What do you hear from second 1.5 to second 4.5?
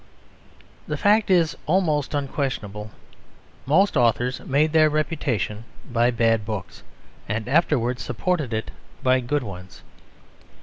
almost unquestionable: most authors